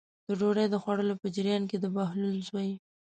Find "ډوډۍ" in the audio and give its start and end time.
0.39-0.65